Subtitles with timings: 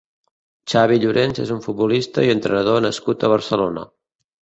[0.73, 3.91] Xavi Llorens és un futbolista i entrenador nascut a Barcelona.